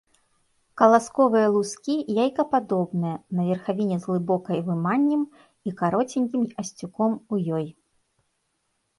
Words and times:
Каласковыя 0.81 1.47
лускі 1.55 1.95
яйкападобныя, 2.23 3.17
на 3.39 3.45
верхавіне 3.49 3.97
з 4.05 4.09
глыбокай 4.11 4.59
выманнем 4.69 5.21
і 5.69 5.75
кароценькім 5.83 6.43
асцюком 6.63 7.11
ў 7.33 7.35
ёй. 7.59 7.67